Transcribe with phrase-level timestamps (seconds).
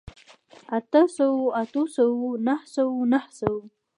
[0.77, 3.61] اته سوو، اتو سوو، نهه سوو، نهو سوو